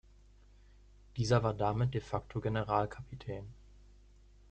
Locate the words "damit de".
1.53-2.01